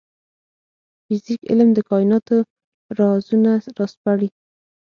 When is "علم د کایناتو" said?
1.51-2.37